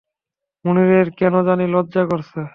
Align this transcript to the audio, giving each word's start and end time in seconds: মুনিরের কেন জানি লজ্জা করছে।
মুনিরের 0.65 1.07
কেন 1.11 1.33
জানি 1.43 1.65
লজ্জা 1.67 2.03
করছে। 2.05 2.41